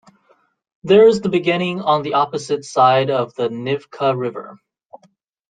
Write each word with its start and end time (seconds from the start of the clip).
There 0.83 1.05
is 1.07 1.21
the 1.21 1.29
beginning 1.29 1.79
on 1.79 2.01
the 2.01 2.15
opposite 2.15 2.65
side 2.65 3.11
of 3.11 3.35
the 3.35 3.49
Nyvka 3.49 4.17
River. 4.17 4.57